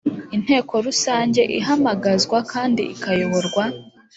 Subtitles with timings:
[0.35, 3.63] Inteko Rusange ihamagazwa kandi ikayoborwa